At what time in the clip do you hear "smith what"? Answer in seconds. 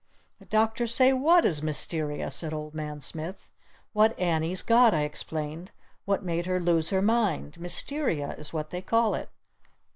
3.01-4.17